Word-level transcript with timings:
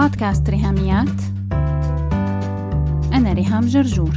بودكاست 0.00 0.50
ريهاميات. 0.50 1.20
أنا 3.12 3.32
ريهام 3.32 3.66
جرجور. 3.66 4.10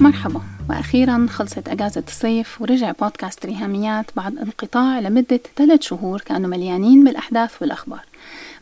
مرحبا. 0.00 0.40
وأخيرا 0.70 1.26
خلصت 1.30 1.68
أجازة 1.68 2.02
الصيف 2.08 2.60
ورجع 2.60 2.92
بودكاست 3.00 3.46
ريهاميات 3.46 4.10
بعد 4.16 4.38
انقطاع 4.38 5.00
لمدة 5.00 5.40
ثلاث 5.56 5.82
شهور 5.82 6.20
كانوا 6.20 6.50
مليانين 6.50 7.04
بالأحداث 7.04 7.62
والأخبار. 7.62 8.04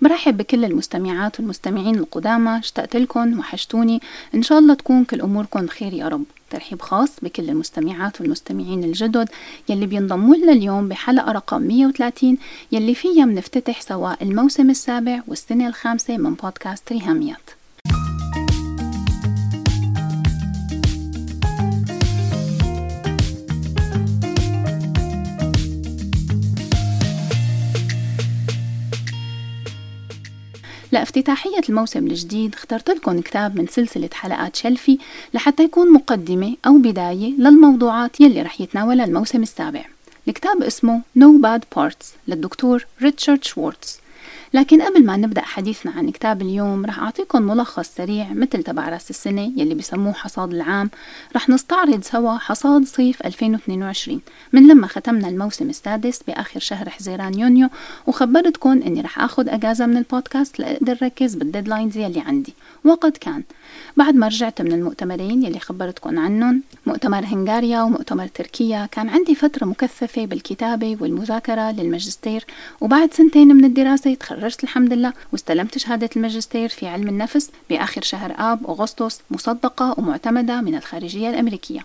برحب 0.03 0.37
بكل 0.37 0.65
المستمعات 0.65 1.41
والمستمعين 1.41 1.95
القدامى 1.95 2.59
اشتقت 2.59 2.97
لكم 2.97 3.39
وحشتوني. 3.39 4.01
إن 4.35 4.43
شاء 4.43 4.59
الله 4.59 4.75
تكون 4.75 5.05
كل 5.05 5.21
أموركم 5.21 5.61
بخير 5.67 5.93
يا 5.93 6.09
رب. 6.09 6.25
ترحيب 6.51 6.83
خاص 6.83 7.11
بكل 7.23 7.51
المستمعات 7.51 8.21
والمستمعين 8.21 8.85
الجدد 8.85 9.29
يلي 9.69 9.87
بينضموا 9.87 10.37
لنا 10.37 10.53
اليوم 10.53 10.89
بحلقة 10.89 11.33
رقم 11.33 11.63
130 11.63 12.37
يلي 12.73 12.95
فيها 12.95 13.25
بنفتتح 13.25 13.81
سوا 13.81 14.23
الموسم 14.23 14.71
السابع 14.71 15.23
والسنة 15.29 15.69
الخامسة 15.69 16.17
من 16.17 16.35
بودكاست 16.35 16.93
ريهاميات. 16.93 17.56
لافتتاحية 30.97 31.61
الموسم 31.69 32.07
الجديد 32.07 32.55
اخترت 32.55 32.91
لكم 32.91 33.21
كتاب 33.21 33.57
من 33.57 33.67
سلسلة 33.67 34.09
حلقات 34.13 34.57
شلفي 34.57 34.99
لحتى 35.35 35.63
يكون 35.63 35.93
مقدمة 35.93 36.57
أو 36.67 36.79
بداية 36.79 37.33
للموضوعات 37.39 38.21
يلي 38.21 38.43
رح 38.43 38.61
يتناولها 38.61 39.05
الموسم 39.05 39.43
السابع. 39.43 39.85
الكتاب 40.29 40.63
اسمه 40.63 41.03
No 41.19 41.27
Bad 41.43 41.61
Parts 41.79 42.07
للدكتور 42.29 42.87
ريتشارد 43.03 43.45
شوارتز. 43.45 43.99
لكن 44.55 44.83
قبل 44.83 45.07
ما 45.07 45.17
نبدأ 45.17 45.43
حديثنا 45.43 45.93
عن 45.93 46.11
كتاب 46.11 46.43
اليوم 46.43 46.87
رح 46.87 46.99
أعطيكم 46.99 47.43
ملخص 47.43 47.89
سريع 47.97 48.33
مثل 48.33 48.63
تبع 48.63 48.89
رأس 48.89 49.11
السنة 49.11 49.53
يلي 49.57 49.75
بسموه 49.75 50.13
حصاد 50.13 50.55
العام. 50.55 50.91
رح 51.37 51.49
نستعرض 51.49 52.03
سوا 52.03 52.37
حصاد 52.39 52.85
صيف 52.85 53.27
2022 53.27 54.21
من 54.53 54.69
لما 54.69 54.87
ختمنا 54.87 55.29
الموسم 55.29 55.69
السادس 55.71 56.23
بآخر 56.23 56.61
شهر 56.61 56.91
حزيران 56.91 57.39
يونيو 57.39 57.69
وخبرتكم 58.07 58.71
أني 58.71 59.01
رح 59.01 59.21
أخذ 59.21 59.49
أجازة 59.49 59.87
من 59.87 59.97
البودكاست 59.97 60.61
لأقدر 60.61 60.99
ركز 61.03 61.35
بال 61.35 61.46
deadlines 61.46 61.97
يلي 61.97 62.21
عندي. 62.21 62.55
وقد 62.85 63.17
كان. 63.17 63.43
بعد 63.97 64.15
ما 64.15 64.27
رجعت 64.29 64.63
من 64.63 64.73
المؤتمرين 64.73 65.43
يلي 65.43 65.59
خبرتكم 65.59 66.19
عنهم 66.19 66.63
مؤتمر 66.87 67.25
هنغاريا 67.25 67.83
ومؤتمر 67.83 68.27
تركيا 68.27 68.87
كان 68.87 69.09
عندي 69.09 69.35
فترة 69.35 69.65
مكثفة 69.65 70.27
بالكتابة 70.27 70.97
والمذاكرة 71.01 71.71
للماجستير 71.71 72.45
وبعد 72.81 73.15
سنتين 73.15 73.49
من 73.49 73.65
الدراسة 73.65 74.15
تخرجت 74.15 74.46
الحمد 74.47 74.93
لله 74.93 75.13
واستلمت 75.33 75.79
شهادة 75.79 76.11
الماجستير 76.17 76.69
في 76.69 76.87
علم 76.87 77.09
النفس 77.09 77.51
بآخر 77.71 78.03
شهر 78.03 78.35
آب 78.39 78.67
أغسطس 78.67 79.21
مصدقة 79.31 79.95
ومعتمدة 79.99 80.61
من 80.61 80.75
الخارجية 80.75 81.31
الأمريكية. 81.31 81.81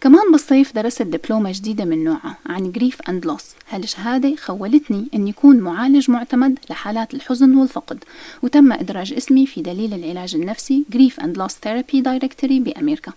كمان 0.00 0.32
بالصيف 0.32 0.74
درست 0.74 1.02
دبلومة 1.02 1.52
جديدة 1.52 1.84
من 1.84 2.04
نوعها 2.04 2.36
عن 2.46 2.72
جريف 2.72 3.02
أند 3.08 3.26
لوس 3.26 3.44
هالشهادة 3.70 4.36
خولتني 4.36 5.08
أن 5.14 5.28
يكون 5.28 5.56
معالج 5.56 6.10
معتمد 6.10 6.58
لحالات 6.70 7.14
الحزن 7.14 7.54
والفقد 7.54 8.04
وتم 8.42 8.72
إدراج 8.72 9.12
اسمي 9.12 9.46
في 9.46 9.62
دليل 9.62 9.94
العلاج 9.94 10.34
النفسي 10.34 10.84
Grief 10.90 11.20
and 11.20 11.38
Loss 11.38 11.52
Therapy 11.52 12.00
Directory 12.00 12.60
بأمريكا. 12.60 13.12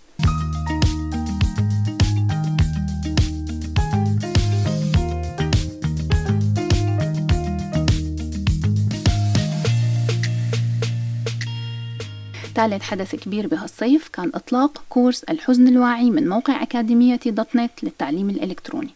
ثالث 12.68 12.82
حدث 12.82 13.14
كبير 13.14 13.46
بهالصيف 13.46 14.08
كان 14.08 14.30
إطلاق 14.34 14.82
كورس 14.88 15.24
الحزن 15.24 15.68
الواعي 15.68 16.10
من 16.10 16.28
موقع 16.28 16.62
أكاديمية 16.62 17.20
dot 17.26 17.56
net 17.56 17.70
للتعليم 17.82 18.30
الإلكتروني. 18.30 18.90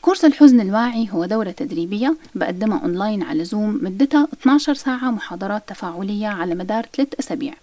كورس 0.00 0.24
الحزن 0.24 0.60
الواعي 0.60 1.08
هو 1.12 1.24
دورة 1.24 1.50
تدريبية 1.50 2.16
بقدمها 2.34 2.78
أونلاين 2.78 3.22
على 3.22 3.44
زوم 3.44 3.80
مدتها 3.82 4.28
12 4.40 4.74
ساعة 4.74 5.10
محاضرات 5.10 5.62
تفاعلية 5.68 6.28
على 6.28 6.54
مدار 6.54 6.86
3 6.96 7.16
أسابيع. 7.20 7.54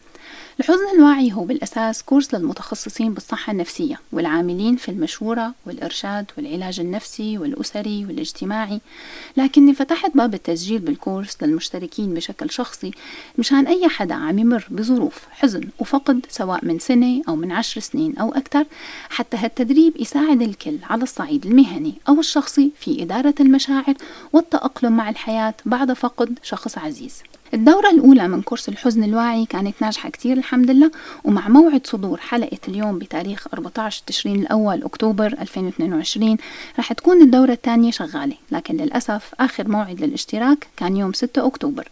الحزن 0.61 0.95
الواعي 0.95 1.33
هو 1.33 1.43
بالأساس 1.43 2.03
كورس 2.03 2.33
للمتخصصين 2.33 3.13
بالصحة 3.13 3.51
النفسية 3.51 3.99
والعاملين 4.11 4.75
في 4.75 4.89
المشورة 4.89 5.53
والإرشاد 5.65 6.25
والعلاج 6.37 6.79
النفسي 6.79 7.37
والأسري 7.37 8.05
والاجتماعي. 8.05 8.81
لكني 9.37 9.73
فتحت 9.73 10.11
باب 10.15 10.33
التسجيل 10.33 10.79
بالكورس 10.79 11.37
للمشتركين 11.43 12.13
بشكل 12.13 12.49
شخصي 12.49 12.91
مشان 13.37 13.67
أي 13.67 13.89
حدا 13.89 14.15
عم 14.15 14.39
يمر 14.39 14.67
بظروف 14.69 15.19
حزن 15.31 15.69
وفقد 15.79 16.25
سواء 16.29 16.65
من 16.65 16.79
سنة 16.79 17.21
أو 17.27 17.35
من 17.35 17.51
عشر 17.51 17.81
سنين 17.81 18.17
أو 18.17 18.31
أكثر 18.31 18.65
حتى 19.09 19.37
هالتدريب 19.37 19.93
يساعد 19.99 20.41
الكل 20.41 20.77
على 20.83 21.03
الصعيد 21.03 21.45
المهني 21.45 21.93
أو 22.09 22.19
الشخصي 22.19 22.71
في 22.79 23.03
إدارة 23.03 23.35
المشاعر 23.39 23.93
والتأقلم 24.33 24.97
مع 24.97 25.09
الحياة 25.09 25.53
بعد 25.65 25.93
فقد 25.93 26.39
شخص 26.43 26.77
عزيز. 26.77 27.23
الدورة 27.53 27.89
الأولى 27.89 28.27
من 28.27 28.41
كورس 28.41 28.69
الحزن 28.69 29.03
الواعي 29.03 29.45
كانت 29.45 29.75
ناجحة 29.81 30.09
كتير 30.09 30.37
الحمد 30.37 30.71
لله 30.71 30.91
ومع 31.23 31.47
موعد 31.47 31.87
صدور 31.87 32.17
حلقة 32.17 32.57
اليوم 32.67 32.99
بتاريخ 32.99 33.47
14 33.53 34.03
تشرين 34.07 34.41
الأول 34.41 34.83
أكتوبر 34.83 35.25
2022 35.25 36.37
رح 36.79 36.93
تكون 36.93 37.21
الدورة 37.21 37.51
الثانية 37.51 37.91
شغالة 37.91 38.35
لكن 38.51 38.77
للأسف 38.77 39.33
آخر 39.39 39.67
موعد 39.69 40.01
للاشتراك 40.01 40.67
كان 40.77 40.97
يوم 40.97 41.13
6 41.13 41.47
أكتوبر. 41.47 41.87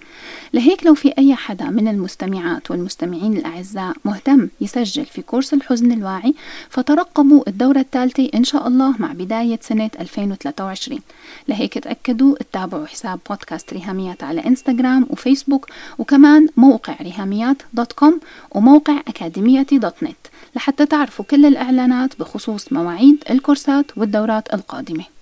لهيك 0.53 0.85
لو 0.85 0.93
في 0.93 1.13
أي 1.17 1.35
حدا 1.35 1.65
من 1.65 1.87
المستمعات 1.87 2.71
والمستمعين 2.71 3.37
الأعزاء 3.37 3.93
مهتم 4.05 4.49
يسجل 4.61 5.05
في 5.05 5.21
كورس 5.21 5.53
الحزن 5.53 5.91
الواعي 5.91 6.33
فترقبوا 6.69 7.43
الدورة 7.47 7.79
الثالثة 7.79 8.29
إن 8.35 8.43
شاء 8.43 8.67
الله 8.67 8.95
مع 8.99 9.11
بداية 9.13 9.59
سنة 9.61 9.91
2023 9.99 10.99
لهيك 11.47 11.77
تأكدوا 11.77 12.35
تتابعوا 12.35 12.85
حساب 12.85 13.19
بودكاست 13.29 13.73
ريهاميات 13.73 14.23
على 14.23 14.45
إنستغرام 14.45 15.05
وفيسبوك. 15.09 15.48
فيسبوك 15.49 15.67
وكمان 15.97 16.47
موقع 16.57 16.95
ريهاميات 17.01 17.57
dot 17.73 17.93
com 17.93 18.19
وموقع 18.51 18.99
أكاديمية 19.07 19.67
dot 19.71 20.03
net 20.03 20.27
لحتى 20.55 20.85
تعرفوا 20.85 21.25
كل 21.25 21.45
الإعلانات 21.45 22.19
بخصوص 22.19 22.73
مواعيد 22.73 23.23
الكورسات 23.29 23.97
والدورات 23.97 24.53
القادمة. 24.53 25.18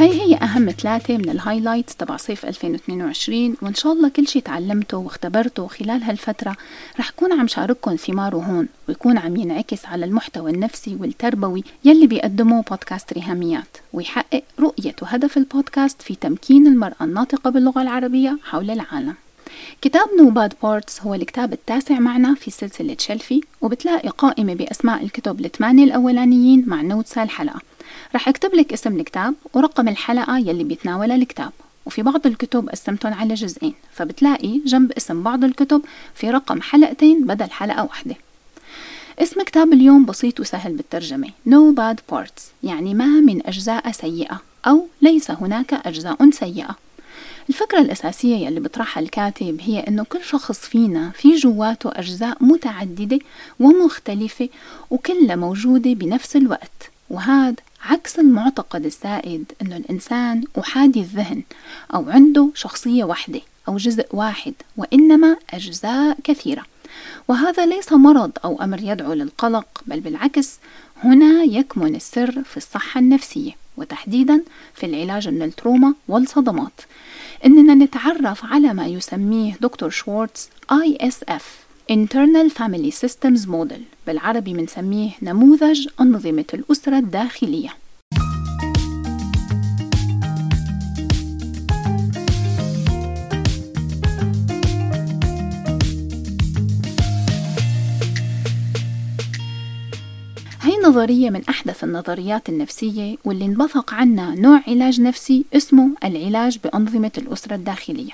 هاي 0.00 0.20
هي 0.20 0.34
أهم 0.34 0.70
ثلاثة 0.70 1.16
من 1.16 1.28
ال 1.30 1.36
highlights 1.36 1.96
تبع 1.96 2.16
صيف 2.16 2.46
2022 2.46 3.56
وإن 3.62 3.74
شاء 3.74 3.92
الله 3.92 4.08
كل 4.08 4.28
شي 4.28 4.40
تعلمته 4.40 4.96
واختبرته 4.96 5.66
خلال 5.66 6.02
هالفترة 6.02 6.56
رح 6.98 7.10
كون 7.10 7.32
عم 7.32 7.46
شارككم 7.46 7.96
ثماره 7.96 8.36
هون 8.36 8.68
ويكون 8.88 9.18
عم 9.18 9.36
ينعكس 9.36 9.86
على 9.86 10.04
المحتوى 10.04 10.50
النفسي 10.50 10.96
والتربوي 11.00 11.64
يلي 11.84 12.06
بيقدمه 12.06 12.62
بودكاست 12.62 13.12
ريهاميات 13.12 13.76
ويحقق 13.92 14.42
رؤية 14.60 14.94
وهدف 15.02 15.36
البودكاست 15.36 16.02
في 16.02 16.14
تمكين 16.14 16.66
المرأة 16.66 17.04
الناطقة 17.04 17.50
باللغة 17.50 17.82
العربية 17.82 18.38
حول 18.44 18.70
العالم. 18.70 19.14
كتاب 19.82 20.06
No 20.18 20.30
Bad 20.30 20.54
Parts 20.62 21.02
هو 21.02 21.14
الكتاب 21.14 21.52
التاسع 21.52 21.98
معنا 21.98 22.34
في 22.34 22.50
سلسلة 22.50 22.96
Shelfie 22.98 23.40
وبتلاقي 23.60 24.08
قائمة 24.08 24.54
بأسماء 24.54 25.02
الكتب 25.02 25.40
الثمانية 25.40 25.84
الأولانيين 25.84 26.64
مع 26.66 26.82
notes 26.82 27.18
الحلقة 27.18 27.60
رح 28.14 28.28
أكتب 28.28 28.54
لك 28.54 28.72
اسم 28.72 28.96
الكتاب 29.00 29.34
ورقم 29.54 29.88
الحلقة 29.88 30.38
يلي 30.38 30.64
بيتناولها 30.64 31.16
الكتاب. 31.16 31.52
وفي 31.86 32.02
بعض 32.02 32.26
الكتب 32.26 32.68
قسمتهم 32.68 33.14
على 33.14 33.34
جزئين 33.34 33.74
فبتلاقي 33.92 34.60
جنب 34.66 34.92
اسم 34.92 35.22
بعض 35.22 35.44
الكتب 35.44 35.82
في 36.14 36.30
رقم 36.30 36.60
حلقتين 36.60 37.26
بدل 37.26 37.50
حلقة 37.50 37.82
واحدة. 37.82 38.14
اسم 39.18 39.42
كتاب 39.42 39.72
اليوم 39.72 40.04
بسيط 40.04 40.40
وسهل 40.40 40.72
بالترجمة. 40.72 41.28
No 41.48 41.74
Bad 41.76 42.14
Parts 42.14 42.42
يعني 42.62 42.94
ما 42.94 43.06
من 43.06 43.46
أجزاء 43.46 43.92
سيئة 43.92 44.40
أو 44.66 44.86
ليس 45.02 45.30
هناك 45.30 45.74
أجزاء 45.74 46.30
سيئة. 46.30 46.76
الفكرة 47.48 47.78
الأساسية 47.78 48.36
يلي 48.36 48.60
بطرحها 48.60 49.02
الكاتب 49.02 49.60
هي 49.60 49.80
أنه 49.80 50.04
كل 50.04 50.24
شخص 50.24 50.58
فينا 50.58 51.10
في 51.10 51.34
جواته 51.34 51.90
أجزاء 51.92 52.36
متعددة 52.40 53.18
ومختلفة 53.60 54.48
وكلها 54.90 55.36
موجودة 55.36 55.92
بنفس 55.92 56.36
الوقت. 56.36 56.90
وهذا 57.10 57.56
عكس 57.82 58.18
المعتقد 58.18 58.86
السائد 58.86 59.52
أنه 59.62 59.76
الإنسان 59.76 60.44
أحادي 60.58 61.00
الذهن 61.00 61.42
أو 61.94 62.10
عنده 62.10 62.50
شخصية 62.54 63.04
واحدة 63.04 63.40
أو 63.68 63.76
جزء 63.76 64.06
واحد 64.12 64.54
وإنما 64.76 65.36
أجزاء 65.50 66.16
كثيرة. 66.24 66.64
وهذا 67.28 67.66
ليس 67.66 67.92
مرض 67.92 68.30
أو 68.44 68.62
أمر 68.62 68.80
يدعو 68.82 69.12
للقلق 69.12 69.82
بل 69.86 70.00
بالعكس 70.00 70.58
هنا 71.04 71.42
يكمن 71.42 71.94
السر 71.94 72.42
في 72.42 72.56
الصحة 72.56 73.00
النفسية 73.00 73.52
وتحديدا 73.76 74.42
في 74.74 74.86
العلاج 74.86 75.28
من 75.28 75.42
التروما 75.42 75.94
والصدمات. 76.08 76.80
إننا 77.44 77.74
نتعرف 77.74 78.44
على 78.44 78.74
ما 78.74 78.86
يسميه 78.86 79.56
دكتور 79.60 79.90
شوارتز 79.90 80.48
ISF 80.72 81.42
Internal 81.90 82.48
Family 82.50 82.92
Systems 82.92 83.46
Model 83.48 83.80
بالعربي 84.06 84.52
بنسميه 84.52 85.10
نموذج 85.22 85.88
أنظمة 86.00 86.44
الأسرة 86.54 86.98
الداخلية. 86.98 87.68
هي 100.62 100.76
نظرية 100.84 101.30
من 101.30 101.42
أحدث 101.48 101.84
النظريات 101.84 102.48
النفسية 102.48 103.16
واللي 103.24 103.44
انبثق 103.44 103.94
عنها 103.94 104.34
نوع 104.34 104.62
علاج 104.68 105.00
نفسي 105.00 105.44
اسمه 105.54 105.88
العلاج 106.04 106.58
بأنظمة 106.64 107.12
الأسرة 107.18 107.54
الداخلية. 107.54 108.12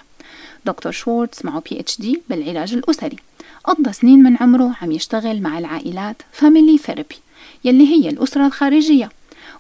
دكتور 0.67 0.93
شوارتز 0.93 1.47
معه 1.47 1.63
PhD 1.71 2.23
بالعلاج 2.31 2.75
الأسري. 2.75 3.17
قضى 3.65 3.93
سنين 3.93 4.23
من 4.23 4.37
عمره 4.41 4.75
عم 4.83 4.93
يشتغل 4.93 5.43
مع 5.43 5.59
العائلات 5.59 6.17
family 6.33 6.79
therapy 6.79 7.17
يلي 7.65 7.87
هي 7.87 8.11
الأسرة 8.11 8.47
الخارجية 8.47 9.09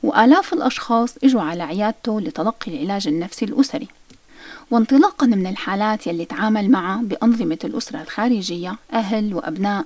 وآلاف 0.02 0.52
الأشخاص 0.52 1.14
إجوا 1.24 1.42
على 1.42 1.62
عيادته 1.62 2.20
لتلقي 2.20 2.72
العلاج 2.72 3.08
النفسي 3.08 3.44
الأسري. 3.44 3.88
وانطلاقا 4.70 5.26
من 5.26 5.46
الحالات 5.46 6.06
يلي 6.06 6.24
تعامل 6.24 6.70
معها 6.70 7.02
بأنظمة 7.02 7.58
الأسرة 7.64 8.02
الخارجية 8.02 8.76
أهل 8.92 9.34
وأبناء 9.34 9.84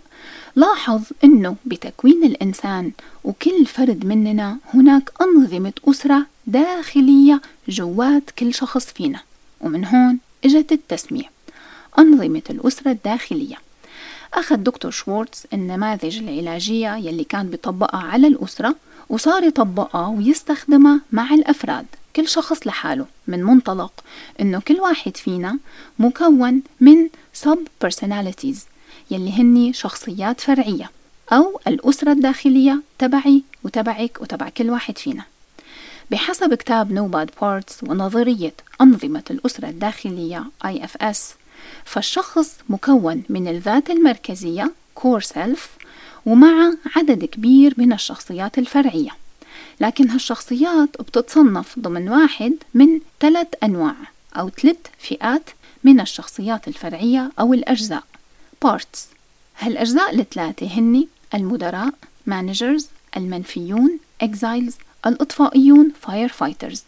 لاحظ 0.56 1.02
أنه 1.24 1.56
بتكوين 1.64 2.24
الإنسان 2.24 2.92
وكل 3.24 3.66
فرد 3.66 4.06
مننا 4.06 4.56
هناك 4.74 5.10
أنظمة 5.20 5.72
أسرة 5.88 6.26
داخلية 6.46 7.40
جوات 7.68 8.30
كل 8.38 8.54
شخص 8.54 8.84
فينا. 8.86 9.20
ومن 9.60 9.84
هون 9.84 10.18
إجت 10.44 10.72
التسمية 10.72 11.30
أنظمة 11.98 12.42
الأسرة 12.50 12.90
الداخلية. 12.90 13.56
أخذ 14.34 14.56
دكتور 14.56 14.90
شوارتز 14.90 15.42
النماذج 15.52 16.18
العلاجية 16.18 16.96
يلي 16.96 17.24
كان 17.24 17.50
بيطبقها 17.50 18.00
على 18.00 18.26
الأسرة 18.26 18.74
وصار 19.08 19.42
يطبقها 19.42 20.06
ويستخدمها 20.06 21.00
مع 21.12 21.34
الأفراد. 21.34 21.86
كل 22.16 22.28
شخص 22.28 22.66
لحاله 22.66 23.06
من 23.26 23.44
منطلق 23.44 23.92
إنه 24.40 24.60
كل 24.60 24.80
واحد 24.80 25.16
فينا 25.16 25.58
مكون 25.98 26.62
من 26.80 27.08
sub 27.44 27.58
personalities 27.86 28.56
يلي 29.10 29.32
هني 29.32 29.72
شخصيات 29.72 30.40
فرعية 30.40 30.90
أو 31.32 31.60
الأسرة 31.66 32.12
الداخلية 32.12 32.82
تبعي 32.98 33.42
وتبعك 33.64 34.18
وتبع 34.20 34.48
كل 34.48 34.70
واحد 34.70 34.98
فينا. 34.98 35.24
بحسب 36.10 36.54
كتاب 36.54 36.92
نوباد 36.92 37.30
بارتس 37.42 37.82
ونظرية 37.82 38.54
أنظمة 38.80 39.22
الأسرة 39.30 39.68
الداخلية 39.68 40.44
IFS 40.64 41.18
فالشخص 41.84 42.56
مكون 42.68 43.22
من 43.28 43.48
الذات 43.48 43.90
المركزية 43.90 44.72
core 45.00 45.24
self 45.34 45.60
ومع 46.26 46.72
عدد 46.96 47.24
كبير 47.24 47.74
من 47.76 47.92
الشخصيات 47.92 48.58
الفرعية. 48.58 49.10
لكن 49.80 50.10
هالشخصيات 50.10 50.88
بتتصنف 51.00 51.78
ضمن 51.78 52.08
واحد 52.08 52.54
من 52.74 53.00
ثلاث 53.20 53.48
أنواع 53.62 53.94
أو 54.36 54.50
ثلاث 54.50 54.76
فئات 54.98 55.50
من 55.84 56.00
الشخصيات 56.00 56.68
الفرعية 56.68 57.32
أو 57.40 57.54
الأجزاء. 57.54 58.04
Parts. 58.66 58.98
هالأجزاء 59.58 60.20
الثلاثة 60.20 60.66
هن 60.66 61.06
المدراء 61.34 61.90
managers 62.30 62.84
المنفيون 63.16 63.98
exiles 64.24 64.74
الإطفائيون 65.06 65.92
firefighters. 66.06 66.78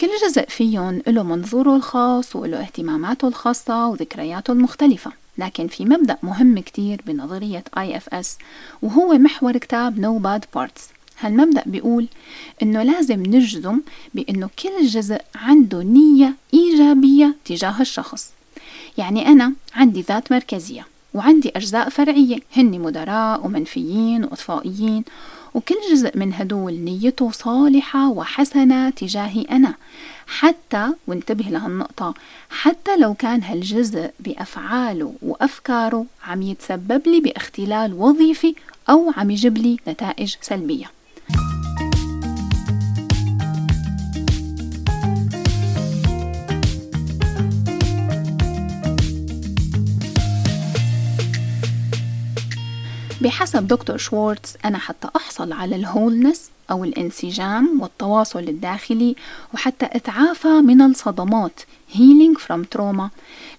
كل 0.00 0.08
جزء 0.26 0.44
فيهم 0.48 1.02
له 1.06 1.22
منظوره 1.22 1.76
الخاص 1.76 2.36
وله 2.36 2.60
اهتماماته 2.60 3.28
الخاصة 3.28 3.88
وذكرياته 3.88 4.52
المختلفة 4.52 5.12
لكن 5.38 5.66
في 5.66 5.84
مبدأ 5.84 6.16
مهم 6.22 6.58
كتير 6.58 7.00
بنظرية 7.06 7.64
IFS 7.78 8.26
وهو 8.82 9.12
محور 9.18 9.58
كتاب 9.58 9.96
No 9.96 10.22
Bad 10.26 10.58
Parts. 10.58 10.80
هالمبدأ 11.20 11.62
بيقول 11.66 12.08
إنه 12.62 12.82
لازم 12.82 13.22
نجزم 13.22 13.80
بإنه 14.14 14.50
كل 14.58 14.86
جزء 14.86 15.20
عنده 15.34 15.82
نية 15.82 16.34
إيجابية 16.54 17.34
تجاه 17.44 17.80
الشخص. 17.80 18.30
يعني 18.98 19.26
أنا 19.28 19.52
عندي 19.74 20.00
ذات 20.00 20.32
مركزية 20.32 20.86
وعندي 21.14 21.52
أجزاء 21.56 21.88
فرعية. 21.88 22.38
هن 22.56 22.80
مدراء 22.80 23.46
ومنفيين 23.46 24.24
وإطفائيين 24.24 25.04
وكل 25.54 25.74
جزء 25.90 26.18
من 26.18 26.34
هدول 26.34 26.72
نيته 26.72 27.30
صالحة 27.30 28.08
وحسنة 28.10 28.90
تجاهي 28.90 29.42
أنا. 29.42 29.74
حتى 30.26 30.88
وانتبه 31.06 31.44
لهالنقطة 31.44 32.14
حتى 32.50 32.96
لو 32.96 33.14
كان 33.14 33.42
هالجزء 33.42 34.10
بأفعاله 34.20 35.14
وأفكاره 35.22 36.06
عم 36.24 36.42
يتسبب 36.42 37.02
لي 37.06 37.20
باختلال 37.20 37.94
وظيفي 37.94 38.54
أو 38.90 39.12
عم 39.16 39.30
يجيب 39.30 39.58
لي 39.58 39.76
نتائج 39.88 40.34
سلبية. 40.40 40.90
بحسب 53.24 53.66
دكتور 53.66 53.96
شوارتز 53.96 54.56
أنا 54.64 54.78
حتى 54.78 55.08
أحصل 55.16 55.52
على 55.52 55.76
الهولنس 55.76 56.50
أو 56.70 56.84
الانسجام 56.84 57.80
والتواصل 57.80 58.38
الداخلي 58.38 59.16
وحتى 59.54 59.86
أتعافى 59.92 60.48
من 60.48 60.82
الصدمات 60.82 61.60
healing 61.94 62.38
from 62.38 62.76
trauma. 62.76 63.08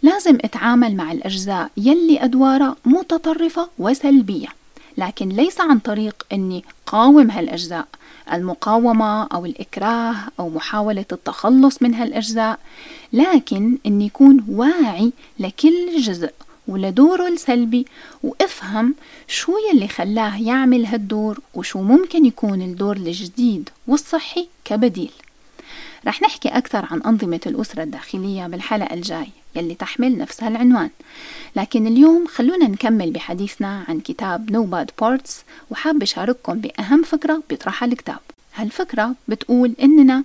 لازم 0.03 0.37
أتعامل 0.41 0.95
مع 0.95 1.11
الأجزاء 1.11 1.69
يلي 1.77 2.23
أدوارها 2.23 2.75
متطرفة 2.85 3.69
وسلبية 3.79 4.47
لكن 4.97 5.29
ليس 5.29 5.61
عن 5.61 5.79
طريق 5.79 6.25
أني 6.33 6.63
قاوم 6.85 7.31
هالأجزاء 7.31 7.87
المقاومة 8.33 9.23
أو 9.23 9.45
الإكراه 9.45 10.15
أو 10.39 10.49
محاولة 10.49 11.05
التخلص 11.11 11.81
من 11.81 11.93
هالأجزاء 11.93 12.59
لكن 13.13 13.77
أني 13.85 14.05
يكون 14.05 14.45
واعي 14.49 15.11
لكل 15.39 16.01
جزء. 16.01 16.31
ولدوره 16.67 17.27
السلبي 17.27 17.85
وافهم 18.23 18.95
شو 19.27 19.53
يلي 19.73 19.87
خلاه 19.87 20.41
يعمل 20.41 20.85
هالدور 20.85 21.39
وشو 21.53 21.81
ممكن 21.81 22.25
يكون 22.25 22.61
الدور 22.61 22.95
الجديد 22.95 23.69
والصحي 23.87 24.47
كبديل. 24.65 25.11
رح 26.07 26.21
نحكي 26.21 26.49
أكثر 26.49 26.87
عن 26.91 27.01
أنظمة 27.01 27.39
الأسرة 27.45 27.83
الداخلية 27.83 28.47
بالحلقة 28.47 28.93
الجاي 28.93 29.27
يلي 29.55 29.75
تحمل 29.75 30.17
نفس 30.17 30.43
هالعنوان 30.43 30.89
لكن 31.55 31.87
اليوم 31.87 32.27
خلونا 32.27 32.67
نكمل 32.67 33.11
بحديثنا 33.11 33.83
عن 33.87 33.99
كتاب 33.99 34.49
No 34.51 34.75
Bad 34.75 35.05
Parts 35.05 35.31
وحاب 35.71 36.01
أشارككم 36.01 36.53
بأهم 36.59 37.03
فكرة 37.03 37.43
بيطرحها 37.49 37.87
الكتاب. 37.87 38.19
هالفكرة 38.55 39.15
بتقول 39.27 39.73
إننا 39.83 40.23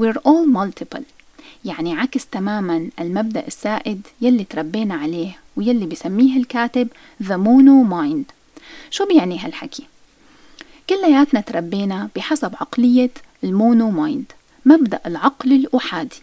we're 0.00 0.16
all 0.16 0.56
multiple 0.58 1.02
يعني 1.64 1.94
عكس 1.94 2.26
تماما 2.26 2.88
المبدأ 3.00 3.46
السائد 3.46 4.06
يلي 4.20 4.44
تربينا 4.44 4.94
عليه 4.94 5.39
ويلي 5.56 5.86
بسميه 5.86 6.36
الكاتب 6.36 6.88
The 7.22 7.36
Mono 7.36 7.90
Mind 7.92 8.32
شو 8.90 9.06
بيعني 9.06 9.38
هالحكي؟ 9.38 9.86
كلياتنا 10.90 11.40
تربينا 11.40 12.08
بحسب 12.16 12.54
عقلية 12.60 13.10
ال 13.44 13.53
mono 13.53 13.90
mind 13.90 14.32
مبدأ 14.64 15.00
العقل 15.06 15.52
الأحادي 15.52 16.16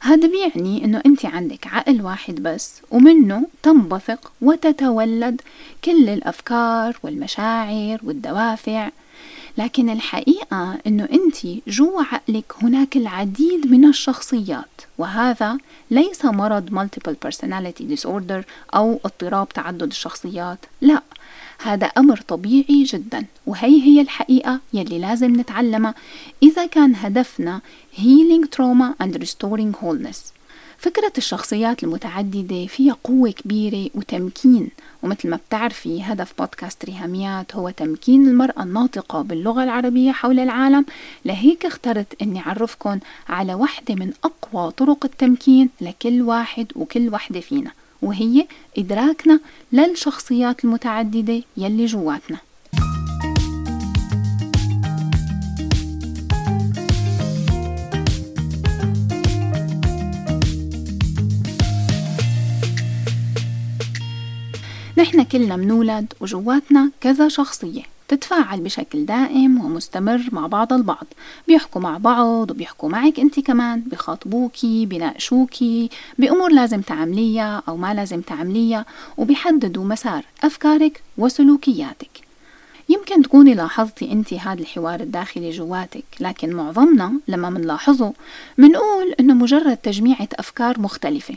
هذا 0.00 0.28
بيعني 0.28 0.84
إنه 0.84 1.02
أنت 1.06 1.26
عندك 1.26 1.66
عقل 1.66 2.02
واحد 2.02 2.34
بس 2.34 2.72
ومنه 2.90 3.46
تنبثق 3.62 4.32
وتتولد 4.42 5.40
كل 5.84 6.08
الأفكار 6.08 6.96
والمشاعر 7.02 7.98
والدوافع 8.02 8.90
لكن 9.58 9.90
الحقيقة 9.90 10.78
أنه 10.86 11.08
أنت 11.12 11.46
جوا 11.68 12.02
عقلك 12.02 12.52
هناك 12.62 12.96
العديد 12.96 13.66
من 13.66 13.84
الشخصيات 13.84 14.80
وهذا 14.98 15.58
ليس 15.90 16.24
مرض 16.24 16.70
multiple 16.70 17.28
personality 17.28 17.96
disorder 17.96 18.44
أو 18.74 19.00
اضطراب 19.04 19.48
تعدد 19.48 19.82
الشخصيات 19.82 20.58
لا 20.80 21.02
هذا 21.58 21.86
أمر 21.86 22.20
طبيعي 22.28 22.84
جدا 22.84 23.24
وهي 23.46 23.82
هي 23.82 24.00
الحقيقة 24.00 24.60
يلي 24.72 24.98
لازم 24.98 25.40
نتعلمها. 25.40 25.94
إذا 26.42 26.66
كان 26.66 26.94
هدفنا 26.96 27.60
healing 27.96 28.46
trauma 28.56 29.04
and 29.04 29.16
restoring 29.16 29.72
wholeness. 29.82 30.33
فكرة 30.84 31.12
الشخصيات 31.18 31.84
المتعددة 31.84 32.66
فيها 32.66 32.96
قوة 33.04 33.30
كبيرة 33.30 33.90
وتمكين 33.94 34.68
ومثل 35.02 35.30
ما 35.30 35.36
بتعرفي 35.36 36.02
هدف 36.02 36.32
بودكاست 36.38 36.84
ريهاميات 36.84 37.54
هو 37.54 37.70
تمكين 37.70 38.28
المرأة 38.28 38.62
الناطقة 38.62 39.22
باللغة 39.22 39.64
العربية 39.64 40.12
حول 40.12 40.40
العالم. 40.40 40.84
لهيك 41.24 41.66
اخترت 41.66 42.22
إني 42.22 42.40
اعرفكم 42.40 42.98
على 43.28 43.54
واحدة 43.54 43.94
من 43.94 44.12
أقوى 44.24 44.70
طرق 44.70 45.04
التمكين 45.04 45.70
لكل 45.80 46.22
واحد 46.22 46.66
وكل 46.76 47.08
واحدة 47.08 47.40
فينا 47.40 47.70
وهي 48.02 48.46
إدراكنا 48.78 49.40
للشخصيات 49.72 50.64
المتعددة 50.64 51.42
يلي 51.56 51.86
جواتنا. 51.86 52.38
نحن 65.14 65.22
كلنا 65.22 65.56
منولد 65.56 66.12
وجواتنا 66.20 66.90
كذا 67.00 67.28
شخصية 67.28 67.82
تتفاعل 68.08 68.60
بشكل 68.60 69.06
دائم 69.06 69.64
ومستمر 69.64 70.28
مع 70.32 70.46
بعض 70.46 70.72
البعض. 70.72 71.06
بيحكوا 71.48 71.80
مع 71.80 71.98
بعض 71.98 72.50
وبيحكوا 72.50 72.88
معك 72.88 73.20
انت 73.20 73.40
كمان 73.40 73.80
بخاطبوكي 73.80 74.86
بناقشوكي 74.86 75.90
بأمور 76.18 76.52
لازم 76.52 76.80
تعمليها 76.80 77.62
أو 77.68 77.76
ما 77.76 77.94
لازم 77.94 78.20
تعمليها 78.20 78.84
وبيحددوا 79.16 79.84
مسار 79.84 80.24
أفكارك 80.44 81.02
وسلوكياتك. 81.18 82.10
يمكن 82.88 83.22
تكوني 83.22 83.54
لاحظتي 83.54 84.12
انت 84.12 84.34
هذا 84.34 84.60
الحوار 84.60 85.00
الداخلي 85.00 85.50
جواتك 85.50 86.04
لكن 86.20 86.52
معظمنا 86.52 87.12
لما 87.28 87.50
منلاحظه 87.50 88.12
منقول 88.58 89.14
إنه 89.20 89.34
مجرد 89.34 89.76
تجميعة 89.76 90.28
أفكار 90.32 90.80
مختلفة. 90.80 91.34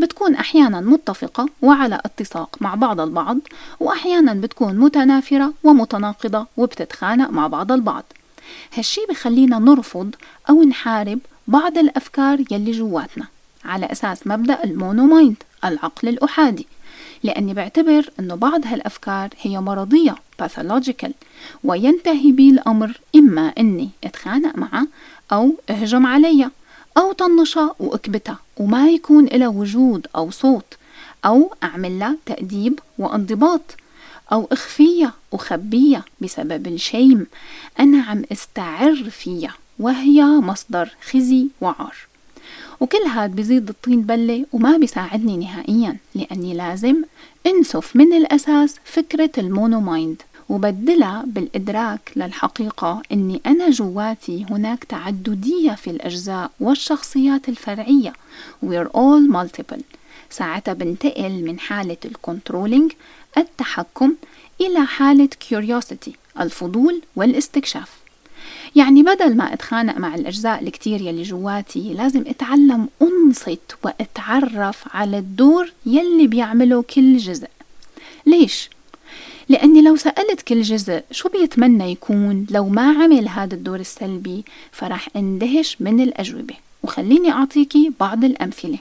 بتكون 0.00 0.34
أحيانا 0.34 0.80
متفقة 0.80 1.48
وعلى 1.62 2.00
اتساق 2.04 2.56
مع 2.60 2.74
بعض 2.74 3.00
البعض 3.00 3.38
وأحيانا 3.80 4.34
بتكون 4.34 4.76
متنافرة 4.76 5.52
ومتناقضة 5.64 6.46
وبتتخانق 6.56 7.30
مع 7.30 7.46
بعض 7.46 7.72
البعض. 7.72 8.04
هالشي 8.74 9.00
بخلينا 9.10 9.58
نرفض 9.58 10.14
أو 10.50 10.62
نحارب 10.62 11.18
بعض 11.48 11.78
الأفكار 11.78 12.44
يلي 12.50 12.70
جواتنا 12.70 13.26
على 13.64 13.86
أساس 13.86 14.26
مبدأ 14.26 14.64
ال 14.64 14.72
mono 14.72 15.06
mind 15.06 15.36
العقل 15.64 16.08
الأحادي. 16.08 16.66
لأني 17.22 17.54
بعتبر 17.54 18.10
أنه 18.20 18.34
بعض 18.34 18.66
هالأفكار 18.66 19.28
هي 19.40 19.60
مرضية 19.60 20.14
pathological 20.38 21.14
وينتهي 21.64 22.32
بي 22.32 22.50
الأمر 22.50 23.00
إما 23.16 23.52
أني 23.58 23.90
أتخانق 24.04 24.58
معه 24.58 24.86
أو 25.32 25.54
أهجم 25.70 26.06
عليها. 26.06 26.50
أو 26.96 27.12
طنشها 27.12 27.74
وأكبتها 27.78 28.38
وما 28.56 28.88
يكون 28.88 29.24
لها 29.24 29.48
وجود 29.48 30.06
أو 30.16 30.30
صوت 30.30 30.76
أو 31.24 31.54
أعمل 31.62 31.98
لها 31.98 32.16
تأديب 32.26 32.80
وانضباط 32.98 33.76
أو 34.32 34.48
أخفيها 34.52 35.12
وخبيها 35.32 36.04
بسبب 36.20 36.66
ال 36.66 36.75
shame. 36.75 37.26
أنا 37.80 38.02
عم 38.02 38.22
استعر 38.32 39.10
فيها 39.10 39.54
وهي 39.78 40.22
مصدر 40.24 40.90
خزي 41.10 41.46
وعار. 41.60 41.94
وكل 42.80 43.02
هاد 43.06 43.36
بزيد 43.36 43.68
الطين 43.68 44.02
بلة 44.02 44.46
وما 44.52 44.76
بيساعدني 44.76 45.36
نهائيا 45.36 45.96
لأني 46.14 46.54
لازم 46.54 47.02
إنسف 47.46 47.96
من 47.96 48.12
الأساس 48.12 48.76
فكرة 48.84 49.30
ال 49.38 49.46
mono 49.46 49.80
mind 49.80 50.22
وبدلها 50.50 51.24
بالإدراك 51.26 52.12
للحقيقة 52.16 53.02
أني 53.12 53.40
أنا 53.46 53.70
جواتي 53.70 54.46
هناك 54.50 54.84
تعددية 54.84 55.72
في 55.72 55.90
الأجزاء 55.90 56.50
والشخصيات 56.60 57.48
الفرعية. 57.48 58.12
We're 58.66 58.88
all 58.88 59.32
multiple. 59.32 59.80
ساعتها 60.30 60.74
بنتقل 60.74 61.44
من 61.44 61.58
حالة 61.58 61.96
الكنترولينج 62.04 62.92
التحكم 63.38 64.14
إلى 64.60 64.86
حالة 64.86 65.28
curiosity 65.50 66.10
الفضول 66.40 67.02
والاستكشاف. 67.16 67.90
يعني 68.76 69.02
بدل 69.02 69.36
ما 69.36 69.52
أتخانق 69.52 69.98
مع 69.98 70.14
الأجزاء 70.14 70.62
الكتير 70.62 71.00
يلي 71.00 71.22
جواتي 71.22 71.94
لازم 71.94 72.24
أتعلم 72.26 72.88
أنصت 73.02 73.76
وأتعرف 73.84 74.84
على 74.96 75.18
الدور 75.18 75.72
يلي 75.86 76.26
بيعمله 76.26 76.82
كل 76.82 77.16
جزء. 77.16 77.48
ليش؟ 78.26 78.70
لأني 79.50 79.82
لو 79.82 79.96
سألت 79.96 80.42
كل 80.42 80.62
جزء 80.62 81.02
شو 81.10 81.28
بيتمنى 81.28 81.92
يكون 81.92 82.46
لو 82.50 82.68
ما 82.68 82.82
عمل 83.02 83.28
هذا 83.28 83.54
الدور 83.54 83.80
السلبي 83.80 84.44
فرح 84.72 85.08
اندهش 85.16 85.76
من 85.80 86.00
الأجوبة. 86.00 86.54
وخليني 86.82 87.30
أعطيكي 87.30 87.92
بعض 88.00 88.24
الأمثلة. 88.24 88.78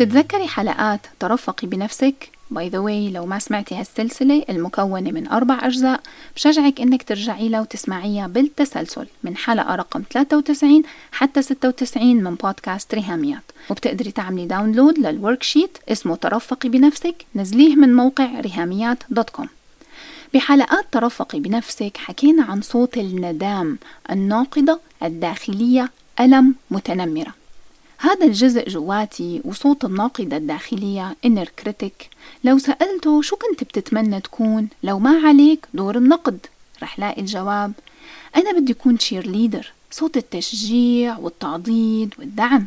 بتتذكري 0.00 0.46
حلقات 0.46 1.00
ترفقي 1.18 1.66
بنفسك؟ 1.66 2.30
by 2.50 2.68
the 2.68 2.78
way 2.78 3.10
لو 3.10 3.26
ما 3.26 3.38
سمعتي 3.38 3.74
هالسلسلة 3.74 4.44
المكونة 4.50 5.10
من 5.10 5.28
أربع 5.28 5.58
أجزاء 5.62 6.00
بشجعك 6.36 6.80
إنك 6.80 7.02
ترجعي 7.02 7.48
لها 7.48 7.60
وتسمعيها 7.60 8.26
بالتسلسل 8.26 9.06
من 9.24 9.36
حلقة 9.36 9.74
رقم 9.74 10.02
93 10.10 10.82
حتى 11.12 11.42
96 11.42 12.16
من 12.16 12.34
بودكاست 12.34 12.94
ريهاميات. 12.94 13.42
وبتقدري 13.70 14.10
تعملي 14.10 14.46
download 14.46 14.98
لل 14.98 15.42
worksheet 15.42 15.78
اسمه 15.88 16.16
ترفقي 16.16 16.68
بنفسك 16.68 17.26
نزليه 17.34 17.76
من 17.76 17.94
موقع 17.94 18.40
ريهاميات 18.40 18.98
dot 19.10 19.30
com 19.30 19.48
بحلقات 20.34 20.84
ترفقي 20.92 21.40
بنفسك 21.40 21.96
حكينا 21.96 22.42
عن 22.42 22.60
صوت 22.60 22.96
الندام 22.96 23.78
الناقدة 24.10 24.80
الداخلية 25.02 25.90
المتنمرة. 26.20 27.39
هذا 28.02 28.26
الجزء 28.26 28.68
جواتي 28.68 29.40
وصوت 29.44 29.84
الناقدة 29.84 30.36
الداخلية 30.36 31.16
inner 31.24 31.48
critic 31.58 32.10
لو 32.44 32.58
سألته 32.58 33.22
شو 33.22 33.36
كنت 33.36 33.64
بتتمنى 33.64 34.20
تكون؟ 34.20 34.68
لو 34.82 34.98
ما 34.98 35.20
عليك 35.26 35.66
دور 35.74 35.96
النقد. 35.96 36.38
رح 36.82 36.98
لاقي 36.98 37.20
الجواب. 37.20 37.72
أنا 38.36 38.52
بدي 38.52 38.72
أكون 38.72 38.98
تشير 38.98 39.26
ليدر 39.26 39.72
صوت 39.90 40.16
التشجيع 40.16 41.18
والتعضيد 41.18 42.14
والدعم. 42.18 42.66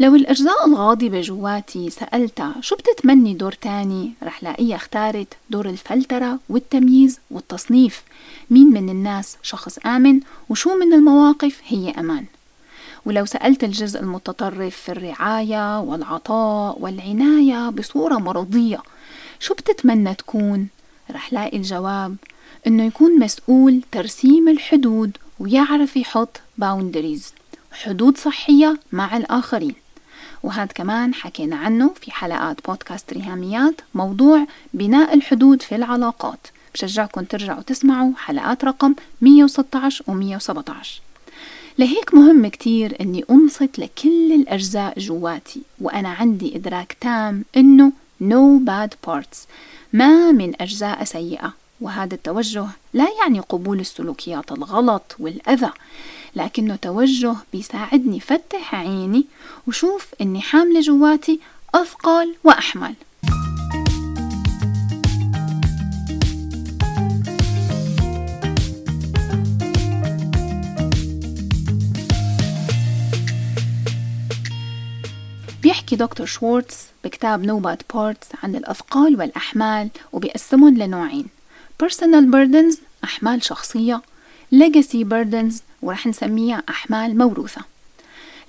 لو 0.00 0.14
الأجزاء 0.14 0.66
الغاضبة 0.66 1.20
جواتي 1.20 1.90
سألتها 1.90 2.54
شو 2.60 2.76
بتتمني 2.76 3.34
دور 3.34 3.52
تاني؟ 3.52 4.12
رح 4.22 4.42
لاقيها 4.42 4.76
اختارت 4.76 5.34
دور 5.50 5.68
الفلترة 5.68 6.38
والتمييز 6.48 7.18
والتصنيف. 7.30 8.02
مين 8.50 8.66
من 8.66 8.88
الناس 8.88 9.36
شخص 9.42 9.78
آمن 9.86 10.20
وشو 10.48 10.76
من 10.76 10.92
المواقف 10.92 11.60
هي 11.66 11.90
أمان؟ 11.90 12.24
ولو 13.06 13.24
سألت 13.24 13.64
الجزء 13.64 14.00
المتطرف 14.00 14.76
في 14.76 14.92
الرعاية 14.92 15.80
والعطاء 15.80 16.78
والعناية 16.80 17.70
بصورة 17.70 18.14
مرضية 18.14 18.82
شو 19.40 19.54
بتتمنى 19.54 20.14
تكون؟ 20.14 20.68
رح 21.10 21.32
لاقي 21.32 21.56
الجواب 21.56 22.16
إنه 22.66 22.84
يكون 22.84 23.18
مسؤول 23.18 23.82
ترسيم 23.92 24.48
الحدود 24.48 25.16
ويعرف 25.40 25.96
يحط 25.96 26.40
باوندريز 26.58 27.34
حدود 27.72 28.18
صحية 28.18 28.78
مع 28.92 29.16
الآخرين. 29.16 29.74
وهذا 30.42 30.72
كمان 30.72 31.14
حكينا 31.14 31.56
عنه 31.56 31.94
في 32.00 32.10
حلقات 32.10 32.66
بودكاست 32.66 33.12
ريهاميات 33.12 33.80
موضوع 33.94 34.46
بناء 34.74 35.14
الحدود 35.14 35.62
في 35.62 35.74
العلاقات. 35.74 36.46
بشجعكم 36.74 37.24
ترجعوا 37.24 37.62
تسمعوا 37.62 38.12
حلقات 38.16 38.64
رقم 38.64 38.94
116 39.20 40.04
و 40.08 40.12
117 40.12 41.00
لهيك 41.78 42.14
مهم 42.14 42.46
كتير 42.46 42.96
أني 43.00 43.24
أنصت 43.30 43.78
لكل 43.78 44.32
الأجزاء 44.32 44.98
جواتي 44.98 45.62
وأنا 45.80 46.08
عندي 46.08 46.56
إدراك 46.56 46.96
تام 47.00 47.44
أنه 47.56 47.92
no 48.22 48.64
bad 48.64 48.90
parts 49.06 49.38
ما 49.92 50.32
من 50.32 50.62
أجزاء 50.62 51.04
سيئة. 51.04 51.52
وهذا 51.80 52.14
التوجه 52.14 52.66
لا 52.94 53.08
يعني 53.20 53.40
قبول 53.40 53.80
السلوكيات 53.80 54.52
الغلط 54.52 55.16
والأذى 55.18 55.70
لكنه 56.36 56.76
توجه 56.76 57.34
بيساعدني 57.52 58.20
فتح 58.20 58.74
عيني 58.74 59.26
وشوف 59.66 60.06
أني 60.20 60.40
حاملة 60.40 60.80
جواتي 60.80 61.40
أثقال 61.74 62.34
وأحمال 62.44 62.94
بيحكي 75.92 76.04
دكتور 76.04 76.26
شوارتز 76.26 76.76
بكتاب 77.04 77.44
نوبات 77.44 77.82
بارتس 77.94 78.28
عن 78.42 78.56
الأثقال 78.56 79.16
والأحمال 79.16 79.88
وبيقسمهم 80.12 80.78
لنوعين. 80.78 81.26
Personal 81.82 82.24
burdens 82.32 82.76
أحمال 83.04 83.44
شخصية. 83.44 84.02
Legacy 84.54 85.04
burdens 85.04 85.54
ورح 85.82 86.06
نسميها 86.06 86.62
أحمال 86.68 87.18
موروثة. 87.18 87.60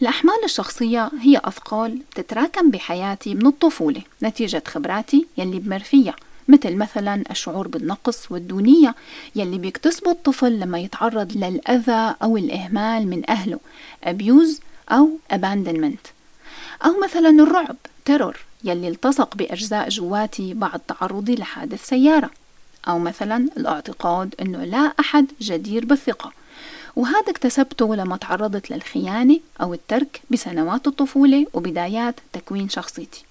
الأحمال 0.01 0.43
الشخصية 0.43 1.11
هي 1.21 1.41
أثقال 1.43 1.99
بتتراكم 2.11 2.71
بحياتي 2.71 3.35
من 3.35 3.47
الطفولة 3.47 4.01
نتيجة 4.23 4.63
خبراتي 4.67 5.27
يلي 5.37 5.59
بمر 5.59 5.79
فيها 5.79 6.15
مثل 6.47 6.75
مثلا 6.75 7.23
الشعور 7.31 7.67
بالنقص 7.67 8.31
والدونية 8.31 8.95
يلي 9.35 9.57
بيكتسبه 9.57 10.11
الطفل 10.11 10.59
لما 10.59 10.79
يتعرض 10.79 11.31
للأذى 11.37 12.15
أو 12.23 12.37
الإهمال 12.37 13.07
من 13.07 13.29
أهله 13.29 13.59
abuse 14.05 14.61
أو 14.91 15.17
abandonment. 15.33 16.12
أو 16.85 16.99
مثلا 17.03 17.29
الرعب 17.29 17.75
ترور 18.05 18.37
يلي 18.63 18.87
التصق 18.87 19.35
بأجزاء 19.35 19.89
جواتي 19.89 20.53
بعد 20.53 20.79
تعرضي 20.79 21.35
لحادث 21.35 21.87
سيارة. 21.87 22.29
أو 22.87 22.99
مثلا 22.99 23.47
الاعتقاد 23.57 24.35
أنه 24.41 24.63
لا 24.63 24.93
أحد 24.99 25.25
جدير 25.41 25.85
بالثقة. 25.85 26.31
وهذا 26.95 27.29
اكتسبته 27.31 27.95
لما 27.95 28.17
تعرضت 28.17 28.71
للخيانة 28.71 29.39
أو 29.61 29.73
الترك 29.73 30.21
بسنوات 30.29 30.87
الطفولة 30.87 31.47
وبدايات 31.53 32.15
تكوين 32.33 32.69
شخصيتي. 32.69 33.23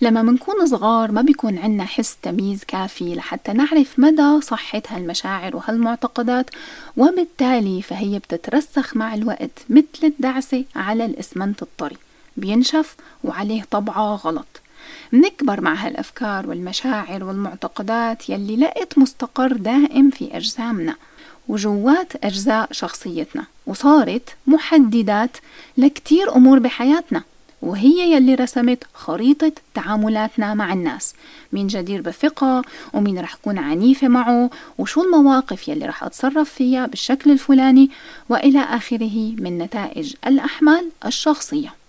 لما 0.00 0.22
منكون 0.22 0.66
صغار 0.66 1.12
ما 1.12 1.22
بيكون 1.22 1.58
عنا 1.58 1.84
حس 1.84 2.16
تمييز 2.22 2.64
كافي 2.64 3.14
لحتى 3.14 3.52
نعرف 3.52 3.98
مدى 3.98 4.40
صحة 4.40 4.82
هالمشاعر 4.88 5.56
وهالمعتقدات 5.56 6.50
وبالتالي 6.96 7.82
فهي 7.82 8.18
بتترسخ 8.18 8.96
مع 8.96 9.14
الوقت 9.14 9.50
مثل 9.68 9.86
الدعسة 10.04 10.64
على 10.76 11.04
الإسمنت 11.04 11.62
الطري. 11.62 11.96
بينشف 12.36 12.96
وعليه 13.24 13.62
طبعة 13.70 14.14
غلط. 14.14 14.62
منكبر 15.12 15.60
مع 15.60 15.74
هالأفكار 15.74 16.48
والمشاعر 16.48 17.24
والمعتقدات 17.24 18.30
يلي 18.30 18.56
لقت 18.56 18.98
مستقر 18.98 19.52
دائم 19.52 20.10
في 20.10 20.36
أجسامنا 20.36 20.94
وجوات 21.48 22.24
أجزاء 22.24 22.68
شخصيتنا 22.72 23.44
وصارت 23.66 24.36
محددات 24.46 25.36
لكتير 25.78 26.36
أمور 26.36 26.58
بحياتنا 26.58 27.22
وهي 27.62 28.12
يلي 28.12 28.34
رسمت 28.34 28.84
خريطة 28.94 29.52
تعاملاتنا 29.74 30.54
مع 30.54 30.72
الناس 30.72 31.14
مين 31.52 31.66
جدير 31.66 32.00
بثقة 32.00 32.62
ومين 32.92 33.18
رح 33.18 33.34
كون 33.34 33.58
عنيفة 33.58 34.08
معه 34.08 34.50
وشو 34.78 35.02
المواقف 35.02 35.68
يلي 35.68 35.86
رح 35.86 36.04
أتصرف 36.04 36.50
فيها 36.50 36.86
بالشكل 36.86 37.30
الفلاني 37.30 37.90
وإلى 38.28 38.60
آخره 38.60 39.32
من 39.38 39.58
نتائج 39.58 40.14
الأحمال 40.26 40.90
الشخصية. 41.06 41.81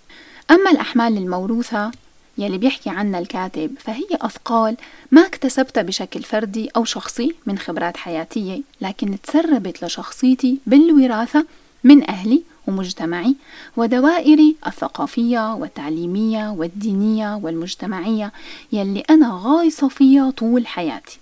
أما 0.51 0.71
الأحمال 0.71 1.17
الموروثة 1.17 1.91
يلي 2.37 2.57
بيحكي 2.57 2.89
عنها 2.89 3.19
الكاتب 3.19 3.75
فهي 3.79 4.07
أثقال 4.11 4.77
ما 5.11 5.21
اكتسبتها 5.21 5.83
بشكل 5.83 6.23
فردي 6.23 6.69
أو 6.75 6.85
شخصي 6.85 7.35
من 7.45 7.57
خبرات 7.57 7.97
حياتية 7.97 8.61
لكن 8.81 9.17
تسربت 9.23 9.83
لشخصيتي 9.83 10.57
بالوراثة 10.67 11.45
من 11.83 12.09
أهلي 12.09 12.41
ومجتمعي 12.67 13.35
ودوائري 13.77 14.55
الثقافية 14.67 15.53
والتعليمية 15.53 16.49
والدينية 16.51 17.35
والمجتمعية 17.35 18.31
يلي 18.71 18.99
أنا 19.09 19.39
غايصة 19.43 19.87
فيها 19.87 20.31
طول 20.31 20.67
حياتي. 20.67 21.19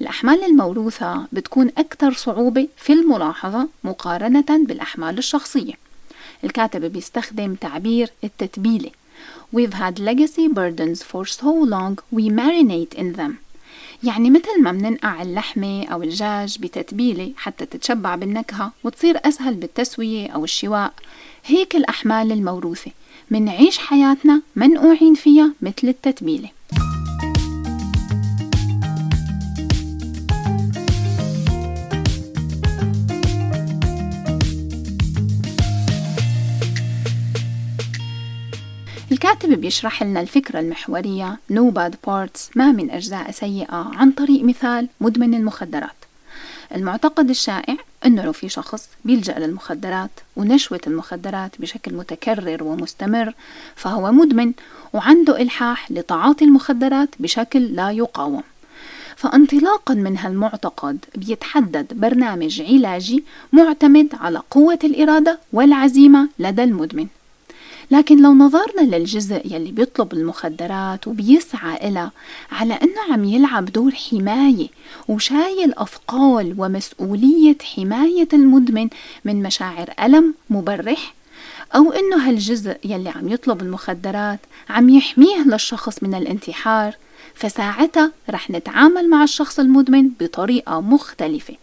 الأحمال 0.00 0.44
الموروثة 0.44 1.26
بتكون 1.32 1.70
أكثر 1.78 2.12
صعوبة 2.12 2.68
في 2.76 2.92
الملاحظة 2.92 3.68
مقارنة 3.84 4.64
بالأحمال 4.66 5.18
الشخصية. 5.18 5.89
الكاتب 6.44 6.92
بيستخدم 6.92 7.54
تعبير 7.54 8.10
التتبيلة. 8.24 8.90
We've 9.56 9.74
had 9.74 9.98
legacy 9.98 10.48
burdens 10.48 11.02
for 11.02 11.24
so 11.26 11.50
long 11.74 11.98
we 12.16 12.28
marinate 12.28 12.94
in 12.98 13.16
them. 13.18 13.32
يعني 14.02 14.30
مثل 14.30 14.62
ما 14.62 14.72
مننقع 14.72 15.22
اللحمة 15.22 15.84
أو 15.86 16.02
الدجاج 16.02 16.58
بتتبيلة 16.58 17.32
حتى 17.36 17.66
تتشبع 17.66 18.14
بالنكهة 18.14 18.72
وتصير 18.84 19.20
أسهل 19.24 19.54
بالتسوية 19.54 20.28
أو 20.28 20.44
الشواء. 20.44 20.92
هيك 21.44 21.76
الأحمال 21.76 22.32
الموروثة. 22.32 22.90
منعيش 23.30 23.78
حياتنا 23.78 24.42
منقوعين 24.56 25.14
فيها 25.14 25.52
مثل 25.62 25.88
التتبيلة. 25.88 26.50
الكاتب 39.30 39.60
بيشرح 39.60 40.02
لنا 40.02 40.20
الفكرة 40.20 40.60
المحورية. 40.60 41.38
No 41.52 41.72
Bad 41.74 41.92
Parts 42.06 42.40
ما 42.56 42.72
من 42.72 42.90
أجزاء 42.90 43.30
سيئة. 43.30 43.90
عن 43.96 44.10
طريق 44.10 44.42
مثال 44.44 44.88
مدمن 45.00 45.34
المخدرات. 45.34 45.96
المعتقد 46.74 47.30
الشائع 47.30 47.76
أنه 48.06 48.24
لو 48.24 48.32
في 48.32 48.48
شخص 48.48 48.88
بيلجأ 49.04 49.38
للمخدرات 49.38 50.10
ونشوة 50.36 50.80
المخدرات 50.86 51.60
بشكل 51.60 51.94
متكرر 51.94 52.64
ومستمر 52.64 53.34
فهو 53.76 54.12
مدمن 54.12 54.52
وعنده 54.92 55.42
إلحاح 55.42 55.90
لتعاطي 55.90 56.44
المخدرات 56.44 57.08
بشكل 57.18 57.62
لا 57.62 57.90
يقاوم. 57.90 58.42
فانطلاقا 59.16 59.94
من 59.94 60.18
هالمعتقد 60.18 61.04
بيتحدد 61.14 61.86
برنامج 61.94 62.62
علاجي 62.62 63.24
معتمد 63.52 64.08
على 64.20 64.42
قوة 64.50 64.78
الإرادة 64.84 65.38
والعزيمة 65.52 66.28
لدى 66.38 66.64
المدمن. 66.64 67.06
لكن 67.90 68.22
لو 68.22 68.34
نظرنا 68.34 68.96
للجزء 68.96 69.42
يلي 69.44 69.72
بيطلب 69.72 70.12
المخدرات 70.12 71.08
وبيسعى 71.08 71.88
إلها 71.88 72.12
على 72.52 72.74
أنه 72.74 73.12
عم 73.12 73.24
يلعب 73.24 73.64
دور 73.64 73.92
حماية 73.94 74.68
وشايل 75.08 75.74
أثقال 75.74 76.54
ومسؤولية 76.58 77.56
حماية 77.76 78.28
المدمن 78.32 78.88
من 79.24 79.42
مشاعر 79.42 79.90
ألم 80.02 80.34
مبرح 80.50 81.14
أو 81.74 81.92
إنه 81.92 82.28
هالجزء 82.28 82.76
يلي 82.84 83.08
عم 83.08 83.28
يطلب 83.28 83.62
المخدرات 83.62 84.40
عم 84.70 84.88
يحميه 84.88 85.42
للشخص 85.46 86.02
من 86.02 86.14
الانتحار 86.14 86.94
فساعتها 87.34 88.12
رح 88.30 88.50
نتعامل 88.50 89.10
مع 89.10 89.22
الشخص 89.24 89.58
المدمن 89.58 90.08
بطريقة 90.20 90.80
مختلفة 90.80 91.54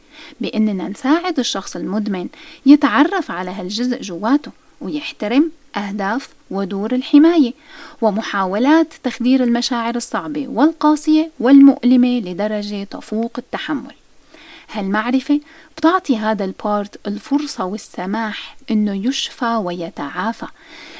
بإننا 0.41 0.89
نساعد 0.89 1.39
الشخص 1.39 1.75
المدمن 1.75 2.27
يتعرف 2.65 3.31
على 3.31 3.51
هالجزء 3.51 4.01
جواته. 4.01 4.51
ويحترم 4.81 5.51
أهداف 5.75 6.29
ودور 6.51 6.93
الحماية 6.95 7.53
ومحاولات 8.01 8.93
تخدير 9.03 9.43
المشاعر 9.43 9.95
الصعبة 9.95 10.47
والقاسية 10.47 11.31
والمؤلمة 11.39 12.19
لدرجة 12.19 12.83
تفوق 12.83 13.31
التحمل. 13.37 13.93
هالمعرفة 14.71 15.39
بتعطي 15.77 16.17
هذا 16.17 16.45
ال 16.45 16.58
part 16.58 17.07
الفرصة 17.07 17.65
والسماح 17.65 18.57
إنه 18.71 19.07
يشفى 19.07 19.55
ويتعافى. 19.55 20.47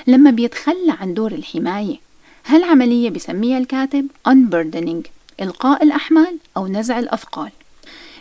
لما 0.07 0.31
بيتخلى 0.31 0.91
عن 1.01 1.13
دور 1.13 1.31
الحماية 1.31 1.95
هالعملية 2.45 3.09
بسميها 3.09 3.57
الكاتب 3.57 4.07
unburdening 4.29 5.09
إلقاء 5.41 5.83
الأحمال 5.83 6.37
أو 6.57 6.67
نزع 6.67 6.99
الأثقال. 6.99 7.51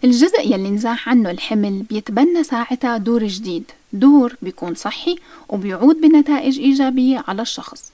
الجزء 0.04 0.40
يلي 0.40 0.70
نزاح 0.70 1.08
عنه 1.08 1.30
الحمل 1.30 1.82
بيتبنى 1.90 2.44
ساعتها 2.44 2.96
دور 2.96 3.26
جديد. 3.26 3.64
دور 3.92 4.36
بيكون 4.42 4.74
صحي 4.74 5.16
وبيعود 5.48 6.00
بنتائج 6.00 6.58
إيجابية 6.58 7.24
على 7.28 7.42
الشخص. 7.42 7.92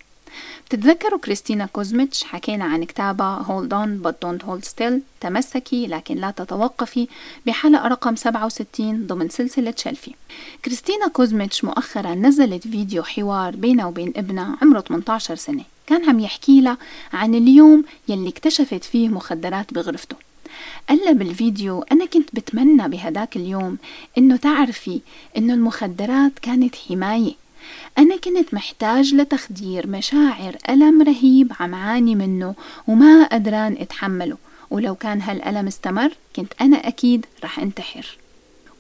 بتتذكروا 0.67 1.19
كريستينا 1.19 1.67
كوزميتش؟ 1.67 2.25
حكينا 2.25 2.65
عن 2.65 2.85
كتابها 2.85 3.45
Hold 3.49 3.73
on 3.73 4.07
but 4.07 4.15
don't 4.25 4.47
hold 4.47 4.69
still 4.69 4.93
تمسكي 5.21 5.87
لكن 5.87 6.17
لا 6.17 6.31
تتوقفي 6.31 7.09
بحلقة 7.47 7.89
رقم 7.89 8.17
67 8.17 9.07
ضمن 9.07 9.29
سلسلة 9.29 9.75
شلفي 9.77 10.15
كريستينا 10.65 11.09
كوزميتش 11.09 11.65
مؤخرا 11.65 12.15
نزلت 12.15 12.69
فيديو 12.69 13.03
حوار 13.03 13.57
بينها 13.57 13.87
وبين 13.87 14.13
ابنها 14.17 14.57
عمره 14.63 14.81
18 14.81 15.35
سنة. 15.35 15.65
كان 15.87 16.09
عم 16.09 16.21
يحكي 16.21 16.61
لها 16.61 16.79
عن 17.13 17.35
اليوم 17.35 17.85
يلي 18.09 18.29
اكتشفت 18.29 18.85
فيه 18.85 19.09
مخدرات 19.09 19.75
بغرفته. 19.75 20.17
قال 20.89 21.15
بالفيديو 21.15 21.85
أنا 21.93 22.05
كنت 22.05 22.29
بتمنى 22.33 22.89
بهداك 22.89 23.37
اليوم 23.37 23.79
إنه 24.19 24.37
تعرفي 24.37 25.01
إنه 25.37 25.55
المخدرات 25.55 26.33
كانت 26.43 26.75
حماية. 26.77 27.33
أنا 27.99 28.17
كنت 28.17 28.55
محتاج 28.55 29.15
لتخدير 29.15 29.87
مشاعر 29.87 30.57
ألم 30.69 31.03
رهيب 31.03 31.53
عم 31.61 31.75
عاني 31.75 32.15
منه 32.15 32.55
وما 32.89 33.25
قدران 33.25 33.77
أتحمله. 33.81 34.37
ولو 34.71 34.95
كان 34.95 35.21
هالألم 35.21 35.67
استمر 35.67 36.11
كنت 36.37 36.53
أنا 36.61 36.77
أكيد 36.77 37.27
رح 37.45 37.59
أنتحر. 37.59 38.19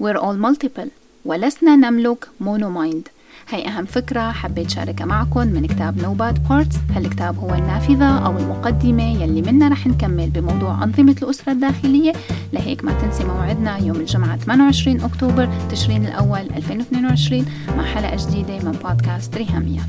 We're 0.03 0.19
all 0.19 0.37
multiple. 0.47 0.89
ولسنا 1.25 1.77
نملك 1.77 2.29
مونومايند 2.41 3.09
هي 3.49 3.69
أهم 3.69 3.85
فكرة 3.85 4.33
حبيت 4.33 4.71
شاركها 4.71 5.05
معكم 5.05 5.47
من 5.47 5.67
كتاب 5.67 6.01
No 6.01 6.23
Bad 6.23 6.39
Parts. 6.51 6.97
هالكتاب 6.97 7.39
هو 7.39 7.55
النافذة 7.55 8.19
أو 8.19 8.39
المقدمة 8.39 9.23
يلي 9.23 9.43
منا 9.43 9.69
رح 9.69 9.87
نكمل 9.87 10.31
بموضوع 10.31 10.85
أنظمة 10.85 11.17
الأسرة 11.23 11.53
الداخلية. 11.53 12.13
لهيك 12.53 12.85
ما 12.85 12.93
تنسي 12.93 13.25
موعدنا 13.25 13.79
يوم 13.79 13.97
الجمعة 13.97 14.37
28 14.37 15.01
أكتوبر 15.01 15.49
تشرين 15.71 16.07
الأول 16.07 16.41
2022 16.41 17.47
مع 17.77 17.85
حلقة 17.85 18.17
جديدة 18.17 18.59
من 18.65 18.73
بودكاست 18.73 19.37
ريهاميات. 19.37 19.87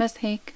بس 0.00 0.14
هيك. 0.20 0.55